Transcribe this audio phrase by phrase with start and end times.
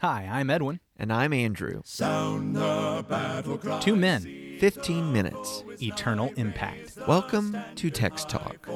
[0.00, 0.80] Hi, I'm Edwin.
[0.96, 1.82] And I'm Andrew.
[3.80, 5.62] Two men, 15 minutes.
[5.82, 6.96] eternal impact.
[7.06, 8.66] Welcome to Text Talk.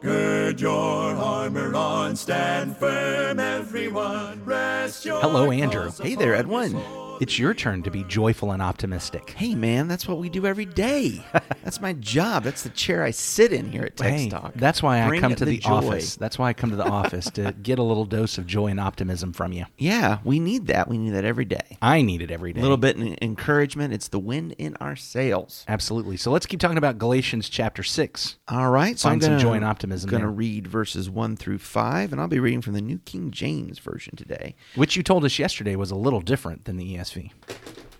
[0.00, 5.90] good your armor on stand firm everyone rest your Hello, Andrew.
[6.00, 6.80] Hey there, Edwin.
[7.20, 9.30] It's your turn to be joyful and optimistic.
[9.36, 11.24] Hey, man, that's what we do every day.
[11.64, 12.44] That's my job.
[12.44, 14.54] That's the chair I sit in here at Text Hey, Talk.
[14.54, 15.70] that's why I come to the, joy.
[15.70, 16.16] office.
[16.16, 18.80] That's why I come to the office to get a little dose of joy and
[18.80, 19.66] optimism from you.
[19.76, 20.88] Yeah, we need that.
[20.88, 21.76] We need that every day.
[21.82, 22.60] I need it every day.
[22.60, 23.92] A little bit of encouragement.
[23.92, 25.66] It's the wind in our sails.
[25.68, 26.16] Absolutely.
[26.16, 28.38] So let's keep talking about Galatians chapter 6.
[28.48, 31.36] All right, so Find I'm some gonna, joy and optimism Going to read verses one
[31.36, 34.54] through five, and I'll be reading from the New King James version today.
[34.74, 37.07] which you told us yesterday was a little different than the ESV.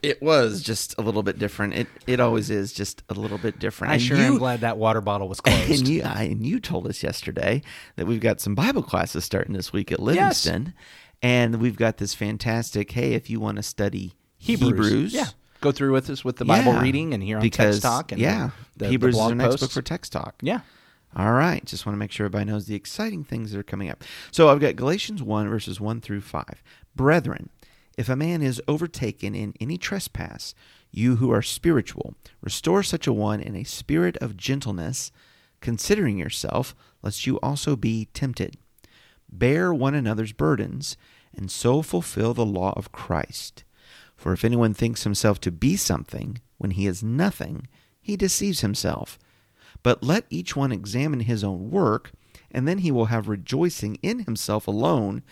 [0.01, 1.75] It was just a little bit different.
[1.75, 3.91] It it always is just a little bit different.
[3.91, 5.71] I And sure you, am glad that water bottle was closed.
[5.71, 7.63] And you, I, and you told us yesterday
[7.97, 10.73] that we've got some Bible classes starting this week at Livingston,
[11.21, 12.93] and we've got this fantastic.
[12.93, 15.27] Hey, if you want to study Hebrews, Yeah.
[15.61, 16.83] Go through with us with the Bible Yeah.
[16.83, 18.13] reading and here on because, Text Talk.
[18.13, 19.63] And yeah, the, the Hebrews blog is our next posts.
[19.63, 20.37] book for Text Talk.
[20.41, 20.61] Yeah.
[21.17, 21.65] All right.
[21.65, 24.05] Just want to make sure everybody knows the exciting things that are coming up.
[24.31, 26.63] So I've got Galatians 1, verses 1 through 5.
[26.95, 27.49] Brethren,
[27.99, 30.55] if a man is overtaken in any trespass,
[30.93, 35.11] you who are spiritual, restore such a one in a spirit of gentleness,
[35.61, 38.57] considering yourself, lest you also be tempted.
[39.29, 40.97] Bear one another's burdens,
[41.37, 43.65] and so fulfill the law of Christ.
[44.17, 47.67] For if anyone thinks himself to be something when he is nothing,
[48.01, 49.19] he deceives himself.
[49.83, 52.13] But let each one examine his own work,
[52.53, 55.25] and then he will have rejoicing in himself alone,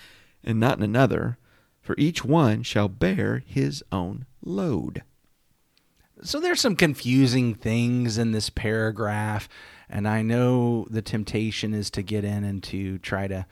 [0.42, 1.38] and not in another,
[1.86, 5.02] for each one shall bear his own load.
[6.22, 9.48] So there's some confusing things in this paragraph,
[9.88, 13.46] and I know the temptation is to get in and to try to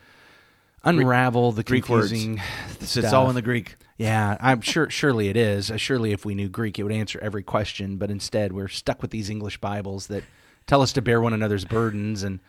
[0.82, 2.08] unravel the Greek words.
[2.08, 2.42] confusing
[2.80, 3.77] It's all in the Greek.
[3.96, 4.90] Yeah, I'm sure.
[4.90, 5.70] Surely it is.
[5.70, 7.96] Uh, Surely, if we knew Greek, it would answer every question.
[7.96, 10.24] But instead, we're stuck with these English Bibles that
[10.67, 12.24] tell us to bear one another's burdens.
[12.24, 12.40] And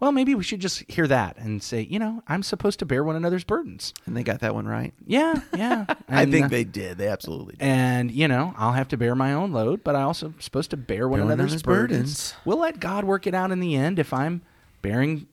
[0.00, 3.02] well, maybe we should just hear that and say, you know, I'm supposed to bear
[3.02, 3.92] one another's burdens.
[4.06, 4.94] And they got that one right.
[5.06, 5.86] Yeah, yeah.
[6.08, 6.98] I think uh, they did.
[6.98, 7.62] They absolutely did.
[7.64, 10.76] and you know, I'll have to bear my own load, but I also supposed to
[10.76, 11.98] bear one Bear another's another's burdens.
[11.98, 12.34] burdens.
[12.44, 13.98] We'll let God work it out in the end.
[13.98, 14.42] If I'm
[14.82, 15.26] bearing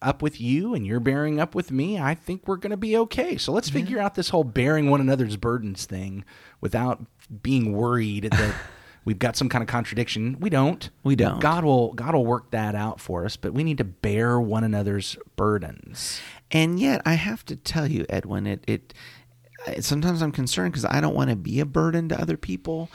[0.00, 2.96] up with you and you're bearing up with me, I think we're going to be
[2.98, 3.36] okay.
[3.38, 6.24] So let's figure out this whole bearing one another's burdens thing
[6.60, 7.02] without
[7.42, 8.54] being worried that
[9.04, 10.36] we've got some kind of contradiction.
[10.40, 10.88] We don't.
[11.02, 11.40] We don't.
[11.40, 14.64] God will God will work that out for us, but we need to bear one
[14.64, 16.20] another's burdens.
[16.50, 18.94] And yet, I have to tell you, Edwin, it, it
[19.80, 22.90] sometimes I'm concerned because I don't want to be a burden to other people,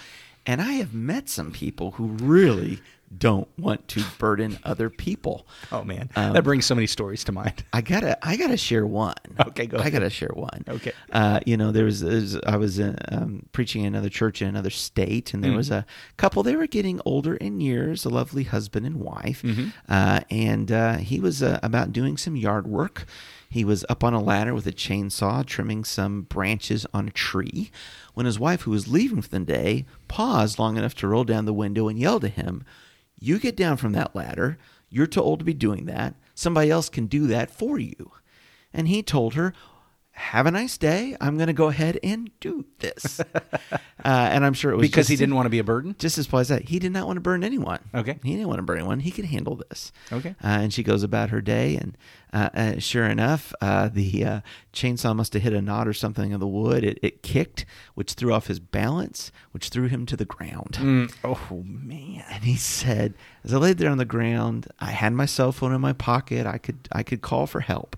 [0.46, 2.80] and I have met some people who really
[3.18, 5.46] don't want to burden other people.
[5.72, 7.64] Oh man, Um, that brings so many stories to mind.
[7.74, 9.14] I gotta, I gotta share one.
[9.47, 10.64] Okay, go I gotta share one.
[10.68, 10.92] Okay.
[11.12, 14.42] Uh, you know, there was, there was I was uh, um, preaching in another church
[14.42, 15.58] in another state, and there Mm.
[15.58, 15.86] was a
[16.18, 16.44] couple.
[16.44, 19.69] They were getting older in years, a lovely husband and wife, Mm-hmm.
[19.88, 23.06] uh, and uh, he was uh, about doing some yard work.
[23.50, 27.72] He was up on a ladder with a chainsaw, trimming some branches on a tree,
[28.14, 31.46] when his wife, who was leaving for the day, paused long enough to roll down
[31.46, 32.64] the window and yell to him,
[33.19, 34.57] "You get down from that ladder.
[34.90, 36.16] You're too old to be doing that.
[36.34, 38.12] Somebody else can do that for you."
[38.74, 39.53] And he told her,
[40.19, 41.16] Have a nice day.
[41.22, 43.22] I'm going to go ahead and do this.
[43.41, 45.96] uh, and I'm sure it was Because he didn't want to be a burden.
[45.97, 46.63] Just as plain as that.
[46.63, 47.80] He did not want to burn anyone.
[47.96, 48.19] Okay.
[48.22, 49.00] He didn't want to burn anyone.
[49.00, 49.94] He could handle this.
[50.12, 50.35] Okay.
[50.44, 51.78] Uh, and she goes about her day.
[51.78, 51.97] And
[52.34, 54.41] uh, uh, sure enough, uh, the uh,
[54.74, 56.84] chainsaw must have hit a knot or something of the wood.
[56.84, 57.66] It, it kicked,
[57.96, 61.09] which threw off his balance, which threw him to the ground.
[61.24, 62.25] Oh man.
[62.30, 63.13] And he said,
[63.44, 66.46] as I laid there on the ground, I had my cell phone in my pocket.
[66.46, 67.96] I could I could call for help.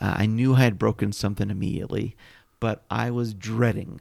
[0.00, 2.16] Uh, I knew I had broken something immediately,
[2.58, 4.00] but I was dreading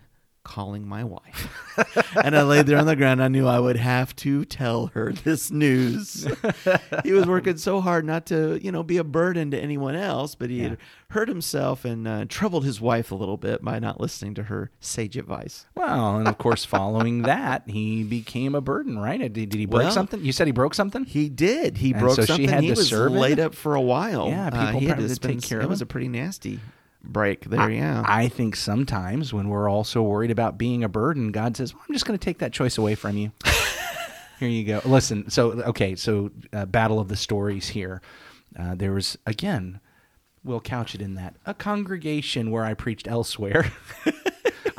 [0.49, 2.15] calling my wife.
[2.23, 3.21] and I laid there on the ground.
[3.21, 6.27] I knew I would have to tell her this news.
[7.03, 10.33] he was working so hard not to, you know, be a burden to anyone else,
[10.33, 10.77] but he had
[11.11, 14.71] hurt himself and uh, troubled his wife a little bit by not listening to her
[14.79, 15.67] sage advice.
[15.75, 19.19] Well, and of course, following that, he became a burden, right?
[19.19, 20.23] Did, did he break Well, something?
[20.25, 21.05] You said he broke something.
[21.05, 21.77] He did.
[21.77, 22.49] He And broke so she something.
[22.49, 23.45] had he to was serve laid him?
[23.47, 24.27] up for a while.
[24.29, 26.59] Yeah, Uh, people he had to spend, take care It of was a pretty nasty
[27.03, 27.69] break there.
[27.69, 28.03] yeah.
[28.05, 31.83] I think sometimes when we're all so worried about being a burden, God says, well,
[31.87, 33.31] "I'm just going to take that choice away from you."
[34.39, 34.81] here you go.
[34.85, 35.29] Listen.
[35.29, 35.95] So okay.
[35.95, 38.01] So uh, battle of the stories here.
[38.57, 39.79] Uh, there was again.
[40.41, 43.71] We'll couch it in that a congregation where I preached elsewhere.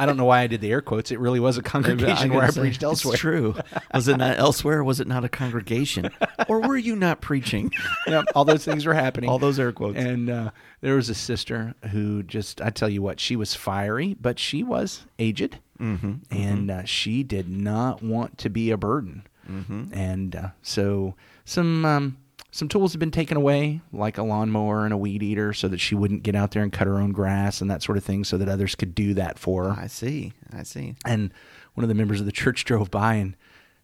[0.00, 1.11] I don't know why I did the air quotes.
[1.11, 3.12] It really was a congregation where I say, preached elsewhere.
[3.12, 3.55] It's true.
[3.93, 4.82] Was it not elsewhere?
[4.82, 6.11] Was it not a congregation?
[6.49, 7.70] Or were you not preaching?
[8.06, 9.29] Yep, all those things were happening.
[9.29, 9.99] All those air quotes.
[9.99, 10.50] And uh,
[10.81, 14.62] there was a sister who just, I tell you what, she was fiery, but she
[14.62, 15.58] was aged.
[15.79, 19.26] Mm-hmm, and uh, she did not want to be a burden.
[19.49, 19.93] Mm-hmm.
[19.93, 21.14] And uh, so
[21.44, 22.17] some um,
[22.50, 25.79] some tools have been taken away, like a lawnmower and a weed eater, so that
[25.79, 28.25] she wouldn't get out there and cut her own grass and that sort of thing,
[28.25, 29.81] so that others could do that for her.
[29.81, 30.32] I see.
[30.52, 30.97] I see.
[31.05, 31.32] And
[31.75, 33.37] one of the members of the church drove by, and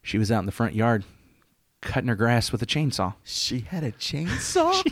[0.02, 1.04] she was out in the front yard
[1.80, 3.14] cutting her grass with a chainsaw.
[3.24, 4.82] She had a chainsaw.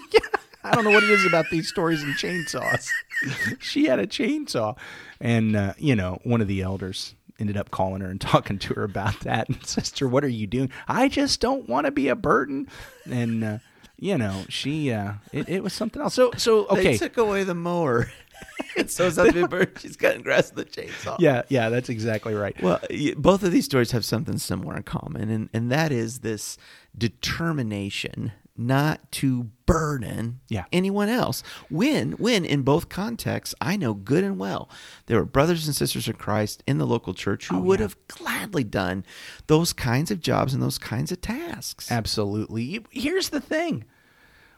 [0.63, 2.89] I don't know what it is about these stories and chainsaws.
[3.61, 4.77] she had a chainsaw.
[5.21, 8.75] And, uh, you know, one of the elders ended up calling her and talking to
[8.75, 9.49] her about that.
[9.49, 10.71] And, sister, what are you doing?
[10.89, 12.69] I just don't want to be a burden.
[13.11, 13.59] And, uh,
[13.99, 16.15] you know, she, uh, it, it was something else.
[16.15, 16.83] So, so, okay.
[16.83, 18.11] They took away the mower.
[18.77, 19.79] and so it's to be a bird.
[19.79, 21.17] She's cutting grass with a chainsaw.
[21.19, 22.61] yeah, yeah, that's exactly right.
[22.63, 22.81] Well,
[23.17, 26.59] both of these stories have something similar in common, and, and that is this
[26.97, 30.65] determination not to burden Yeah.
[30.73, 31.43] anyone else.
[31.71, 34.69] When, when in both contexts, I know good and well
[35.07, 37.87] there were brothers and sisters in Christ in the local church who Oh, would yeah.
[37.87, 39.05] have gladly done
[39.49, 41.91] those kinds of jobs and those kinds of tasks.
[41.91, 42.85] Absolutely.
[42.91, 43.85] Here's the thing.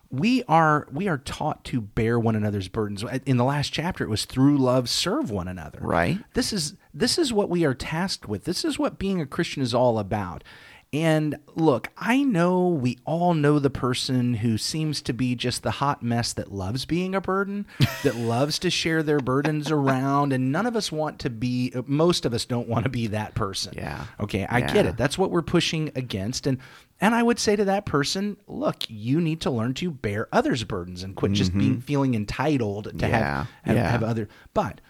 [0.09, 3.03] We are we are taught to bear one another's burdens.
[3.03, 5.81] Uh, in the last chapter it was through love serve one another.
[5.83, 6.19] Right.
[6.35, 8.45] This is this is what we are tasked with.
[8.45, 10.45] This is what being a Christian is all about.
[10.97, 15.73] And look, I know we all know the person who seems to be just the
[15.73, 17.67] hot mess that loves being a burden,
[18.03, 22.25] that loves to share their burdens around, and none of us want to be, most
[22.25, 23.75] of us don't want to be that person.
[23.77, 24.07] Yeah.
[24.21, 24.97] Okay, I get it.
[24.97, 26.47] That's what we're pushing against.
[26.47, 26.59] And
[26.99, 30.65] and I would say to that person, look, you need to learn to bear others'
[30.65, 33.01] burdens and quit just being feeling entitled to Mm-hmm.
[33.01, 33.91] Yeah, have have, yeah.
[33.91, 34.81] have other but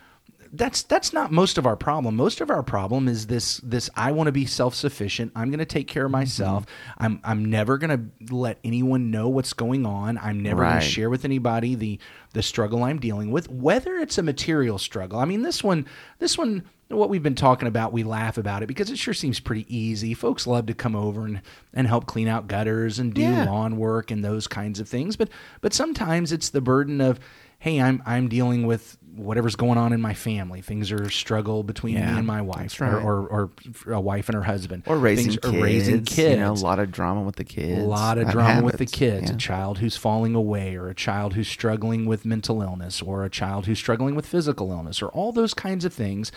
[0.53, 2.17] that's that's not most of our problem.
[2.17, 5.33] Most of our problem is this this I want to be self-sufficient.
[5.35, 6.21] I'm going to take care of Mm-hmm.
[6.21, 6.67] myself.
[6.99, 10.19] I'm I'm never going to let anyone know what's going on.
[10.19, 11.99] I'm never going to share with anybody the
[12.33, 15.19] the struggle I'm dealing with, whether it's a material struggle.
[15.19, 15.87] I mean, this one
[16.19, 19.41] this one what we've been talking about, we laugh about it because it sure seems
[19.41, 20.15] pretty easy.
[20.15, 21.43] Folks love to come over and,
[21.75, 23.45] and help clean out gutters and do Yeah.
[23.45, 25.17] lawn work and those kinds of things.
[25.17, 25.29] But
[25.61, 27.19] but sometimes it's the burden of,
[27.59, 30.61] hey, I'm I'm dealing with whatever's going on in my family.
[30.61, 32.93] Things are a struggle between Yeah, me and my wife, right.
[32.93, 33.51] or, or
[33.87, 36.31] or a wife and her husband, or raising Things kids, are raising kids.
[36.33, 37.81] You know, a lot of drama with the kids.
[37.83, 39.31] A lot of drama with the kids.
[39.31, 39.37] Yeah.
[39.37, 43.31] A child who's falling away, or a child who's struggling with mental illness, or a
[43.31, 46.31] child who's struggling with physical illness, or all those kinds of things.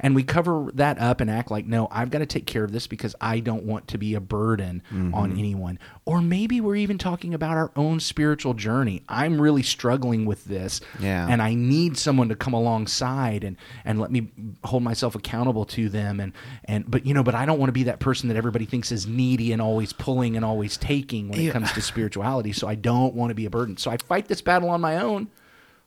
[0.00, 2.72] And we cover that up and act like, no, I've got to take care of
[2.72, 5.14] this because I don't want to be a burden Mm-hmm.
[5.14, 5.78] on anyone.
[6.04, 9.02] Or maybe we're even talking about our own spiritual journey.
[9.08, 10.80] I'm really struggling with this.
[11.00, 11.26] Yeah.
[11.28, 14.28] And I need someone to come alongside and, and let me
[14.64, 16.20] hold myself accountable to them.
[16.20, 16.32] And,
[16.64, 18.92] and, but, you know, but I don't want to be that person that everybody thinks
[18.92, 21.52] is needy and always pulling and always taking when it Yeah.
[21.52, 22.52] comes to spirituality.
[22.52, 23.76] So I don't want to be a burden.
[23.76, 25.28] So I fight this battle on my own.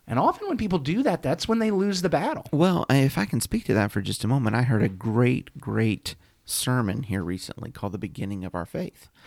[0.09, 2.45] And often when people do that, that's when they lose the battle.
[2.51, 5.57] Well, if I can speak to that for just a moment, I heard a great,
[5.59, 6.15] great
[6.45, 9.07] sermon here recently called "The Beginning of Our Faith."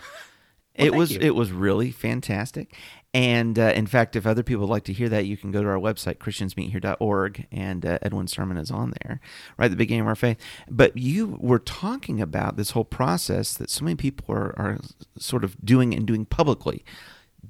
[0.75, 1.19] Well, it was you.
[1.21, 2.75] it was really fantastic,
[3.13, 5.61] and uh, in fact, if other people would like to hear that, you can go
[5.61, 9.21] to our website christiansmeethere.org, and uh, Edwin's sermon is on there,
[9.55, 10.37] right the beginning of our faith.
[10.67, 14.79] But you were talking about this whole process that so many people are, are
[15.19, 16.83] sort of doing and doing publicly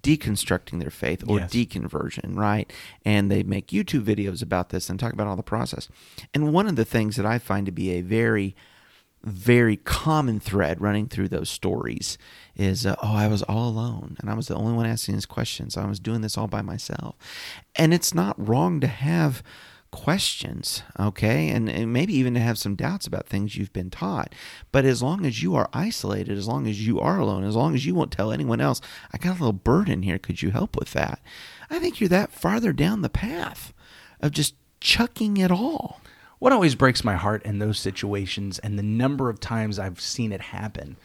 [0.02, 1.52] deconstructing their faith or Yes.
[1.54, 2.72] deconversion, right?
[3.06, 5.88] And they make YouTube videos about this and talk about all the process.
[6.34, 8.56] And one of the things that I find to be a very
[9.26, 12.18] very common thread running through those stories
[12.58, 15.26] is uh, oh i was all alone and i was the only one asking these
[15.26, 17.16] questions i was doing this all by myself
[17.78, 19.42] and it's not wrong to have
[19.94, 21.50] questions okay?
[21.50, 24.34] And, and maybe even to have some doubts about things you've been taught.
[24.72, 27.76] But as long as you are isolated as long as you are alone as long
[27.76, 28.82] as you won't tell anyone else
[29.14, 30.18] i got a little burden here.
[30.18, 31.22] Could you help with that?
[31.70, 33.74] I think you're that farther down the path
[34.20, 36.02] of just chucking it all.
[36.40, 40.34] What always breaks my heart in those situations, and the number of times I've seen
[40.34, 40.98] it happen,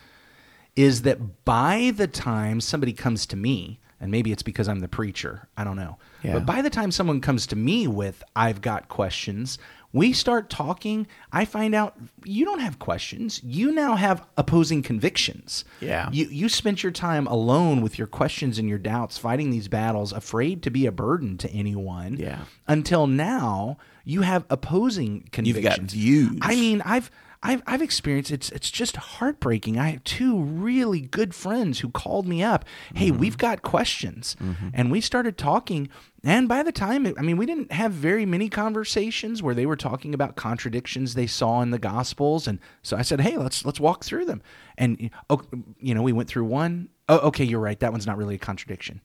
[0.79, 4.87] is that by the time somebody comes to me, and maybe it's because I'm the
[4.87, 5.99] preacher, I don't know.
[6.23, 6.35] Yeah.
[6.35, 9.59] But by the time someone comes to me with, I've got questions,
[9.93, 13.41] we start talking, I find out you don't have questions.
[13.43, 15.65] You now have opposing convictions.
[15.81, 16.11] Yeah.
[16.13, 20.13] You, you spent your time alone with your questions and your doubts, fighting these battles,
[20.13, 22.19] afraid to be a burden to anyone.
[22.19, 22.43] Yeah.
[22.69, 25.93] Until now, you have opposing convictions.
[25.93, 26.39] You've got views.
[26.43, 29.79] I mean, I've I've, I've experienced it's it's just heartbreaking.
[29.79, 32.65] I have two really good friends who called me up.
[32.95, 33.19] Hey, Mm-hmm.
[33.21, 34.35] we've got questions,
[34.75, 35.89] and we started talking.
[36.25, 39.67] And by the time, it, I mean, we didn't have very many conversations where they
[39.67, 43.65] were talking about contradictions they saw in the Gospels, and so I said, hey, let's
[43.65, 44.43] let's walk through them.
[44.77, 45.43] And oh,
[45.81, 46.89] you know, we went through one.
[47.09, 47.79] Oh, okay, you're right.
[47.79, 49.01] That one's not really a contradiction.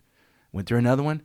[0.52, 1.22] Went through another one.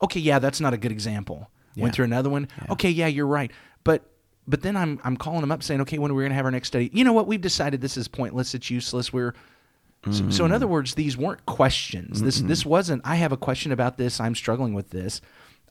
[0.00, 1.50] Okay, yeah, that's not a good example.
[1.74, 1.82] Yeah.
[1.82, 2.46] Went through another one.
[2.70, 3.50] Okay, yeah, you're right.
[3.82, 4.08] But
[4.46, 6.44] but then I'm I'm calling them up saying, okay, when are we going to have
[6.44, 6.90] our next study?
[6.92, 7.26] You know what?
[7.26, 8.54] We've decided this is pointless.
[8.54, 9.12] It's useless.
[9.12, 9.34] We're
[10.10, 10.72] so, so in other mm-hmm.
[10.72, 12.22] words, these weren't questions.
[12.22, 13.02] This this wasn't.
[13.04, 14.18] I have a question about this.
[14.18, 15.20] I'm struggling with this.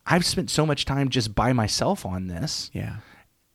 [0.06, 2.98] I've spent so much time just by myself on this Yeah.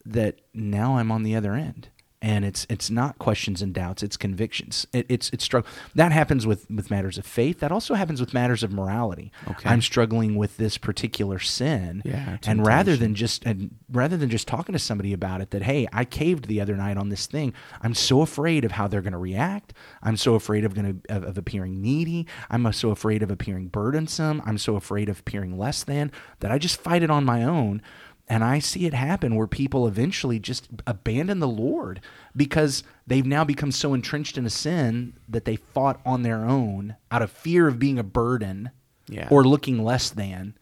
[0.05, 1.89] that now I'm on the other end.
[2.26, 4.85] And it's it's not questions and doubts, it's convictions.
[4.92, 5.71] It, it's it's struggle.
[5.95, 7.61] That happens with with matters of faith.
[7.61, 9.30] That also happens with matters of morality.
[9.49, 9.68] Okay.
[9.68, 12.02] I'm struggling with this particular sin.
[12.04, 15.62] Yeah, And rather than just and rather than just talking to somebody about it, that
[15.62, 17.54] hey, I caved the other night on this thing.
[17.80, 19.73] I'm so afraid of how they're going to react.
[20.02, 22.26] I'm so afraid of going of, of appearing needy.
[22.50, 24.42] I'm so afraid of appearing burdensome.
[24.45, 27.83] I'm so afraid of appearing less than that I just fight it on my own.
[28.28, 32.00] And I see it happen where people eventually just abandon the Lord
[32.35, 36.97] because they've now become so entrenched in a sin that they fought on their own
[37.11, 38.71] out of fear of being a burden
[39.09, 39.28] Yeah.
[39.30, 40.54] or looking less than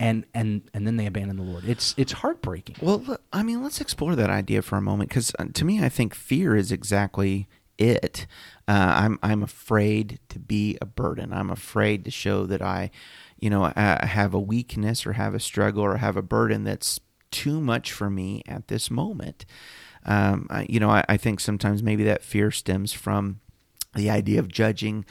[0.00, 1.64] and and and then they abandon the Lord.
[1.64, 2.76] It's it's heartbreaking.
[2.82, 5.88] Well, I mean, let's explore that idea for a moment because uh, to me, I
[5.88, 7.46] think fear is exactly
[7.78, 8.26] it.
[8.68, 11.32] Uh, I'm I'm afraid to be a burden.
[11.32, 12.90] I'm afraid to show that I,
[13.38, 17.00] you know, I have a weakness or have a struggle or have a burden that's
[17.30, 19.44] too much for me at this moment.
[20.04, 23.40] Um, I, you know, I, I think sometimes maybe that fear stems from
[23.94, 25.04] the idea of judging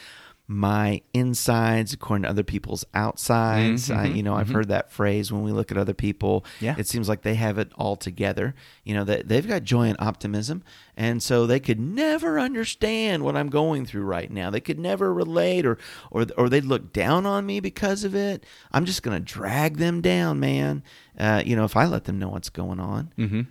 [0.47, 3.89] my insides according to other people's outsides.
[3.89, 6.45] I, you know, I've heard that phrase when we look at other people.
[6.59, 6.75] Yeah.
[6.77, 8.53] It seems like they have it all together.
[8.83, 10.61] You know, that they've got joy and optimism,
[10.95, 14.51] and so they could never understand what I'm going through right now.
[14.51, 15.79] They could never relate, or
[16.11, 18.43] or or they'd look down on me because of it.
[18.71, 20.83] I'm just gonna drag them down, man.
[21.17, 23.41] Uh, you know, if I let them know what's going on, Mm-hmm.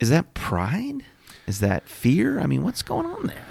[0.00, 1.04] is that pride?
[1.46, 2.40] Is that fear?
[2.40, 3.44] I mean, what's going on there?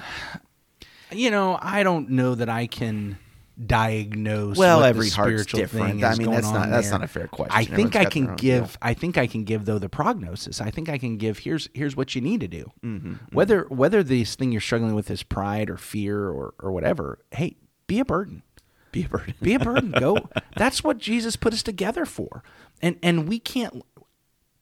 [1.15, 3.17] You know, I don't know that I can
[3.65, 4.57] diagnose.
[4.57, 6.03] Well, every heart's different.
[6.03, 6.99] I mean, that's not- that's there.
[6.99, 7.55] not a fair question.
[7.55, 8.63] I think I can give.
[8.63, 8.69] deal.
[8.81, 10.61] I think I can give though the prognosis.
[10.61, 11.39] I think I can give.
[11.39, 12.71] Here's here's what you need to do.
[12.83, 17.19] Mm-hmm, Whether whether this thing you're struggling with is pride or fear or or whatever.
[17.31, 18.43] Hey, be a burden.
[18.91, 19.33] Be a burden.
[19.41, 20.19] be a burden go
[20.55, 22.43] that's what jesus put us together for
[22.79, 23.81] and and we can't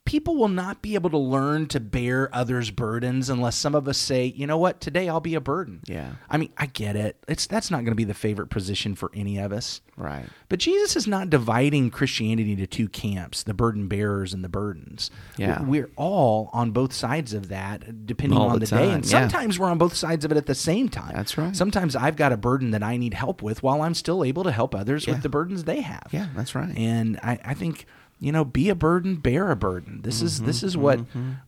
[0.05, 3.97] people will not be able to learn to bear others burdens unless some of us
[3.99, 6.13] say you know what today i'll be a burden Yeah.
[6.29, 9.11] i mean i get it it's that's not going to be the favorite position for
[9.13, 10.25] any of us Right.
[10.49, 15.11] but jesus is not dividing christianity into two camps the burden bearers and the burdens
[15.37, 15.61] Yeah.
[15.61, 19.09] we're all on both sides of that depending All on the the, day and yeah.
[19.09, 21.55] sometimes we're on both sides of it at the same time That's right.
[21.55, 24.51] sometimes i've got a burden that i need help with while i'm still able to
[24.51, 25.13] help others Yeah.
[25.13, 26.75] with the burdens they have Yeah, that's right.
[26.75, 27.85] and I, I think
[28.21, 30.01] you know be a burden bear a burden.
[30.03, 30.99] This is this is what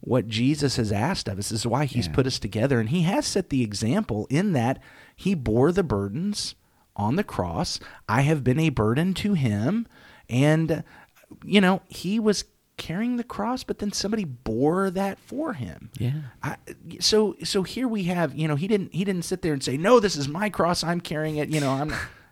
[0.01, 1.37] what jesus has asked of.
[1.39, 2.15] Us this is why he's Mm-hmm, Yeah.
[2.15, 2.79] put us together.
[2.81, 4.81] And he has set the example in that
[5.15, 6.55] he bore the burdens
[6.95, 7.79] on the cross.
[8.09, 9.87] I have been a burden to him.
[10.29, 10.83] And
[11.45, 15.91] you know he was carrying the cross but then somebody bore that for him.
[15.99, 16.13] Yeah.
[16.41, 16.57] I,
[16.99, 19.77] so so here we have you know he didn't he didn't sit there and say
[19.77, 20.83] no this is my cross.
[20.83, 21.49] I'm carrying it.
[21.49, 21.93] You know I'm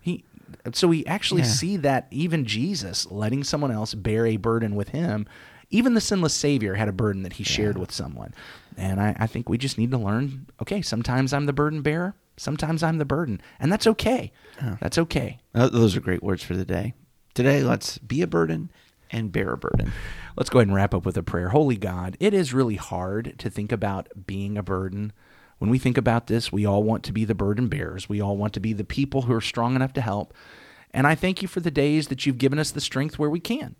[0.73, 1.47] so we actually Yeah.
[1.47, 5.25] see that even Jesus letting someone else bear a burden with him
[5.73, 8.33] even the sinless Savior had a burden that he shared with someone
[8.77, 12.13] and I, I think we just need to learn okay sometimes I'm the burden bearer
[12.37, 14.31] sometimes I'm the burden and that's okay
[14.81, 16.93] that's okay those are great words for the day.
[17.33, 18.71] Today, let's be a burden
[19.09, 19.91] and bear a burden.
[20.35, 21.49] Let's go ahead and wrap up with a prayer.
[21.49, 25.13] Holy God, it is really hard to think about being a burden.
[25.61, 28.09] When we think about this, we all want to be the burden bearers.
[28.09, 30.33] We all want to be the people who are strong enough to help.
[30.89, 33.39] And I thank you for the days that you've given us the strength where we
[33.39, 33.75] can.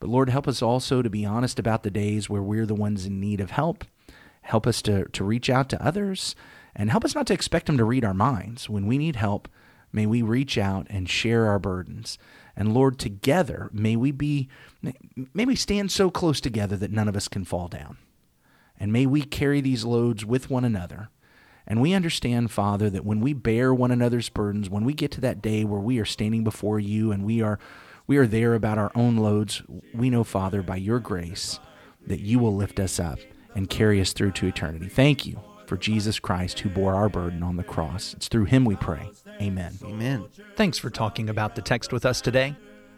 [0.00, 3.06] But Lord, help us also to be honest about the days where we're the ones
[3.06, 3.84] in need of help.
[4.40, 6.34] Help us to, to reach out to others
[6.74, 8.68] and help us not to expect them to read our minds.
[8.68, 9.48] When we need help,
[9.92, 12.18] may we reach out and share our burdens.
[12.56, 14.48] And Lord, together, may we be,
[15.32, 17.98] may we stand so close together that none of us can fall down.
[18.78, 21.10] And may we carry these loads with one another.
[21.66, 25.20] And we understand, Father, that when we bear one another's burdens, when we get to
[25.20, 27.58] that day where we are standing before you and we are
[28.06, 31.60] we are there about our own loads, we know, Father, by your grace,
[32.06, 33.18] that you will lift us up
[33.54, 34.88] and carry us through to eternity.
[34.88, 38.14] Thank you for Jesus Christ who bore our burden on the cross.
[38.14, 39.10] It's through him we pray.
[39.42, 39.78] Amen.
[39.84, 40.24] Amen.
[40.56, 42.56] Thanks for talking about the text with us today.